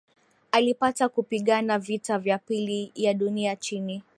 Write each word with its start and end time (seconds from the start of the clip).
Alipata 0.51 1.09
kupigana 1.09 1.79
vita 1.79 2.21
ya 2.25 2.37
pili 2.37 2.91
ya 2.95 3.13
dunia 3.13 3.55
chini 3.55 4.03